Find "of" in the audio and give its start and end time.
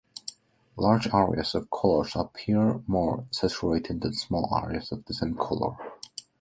1.53-1.69, 4.91-5.05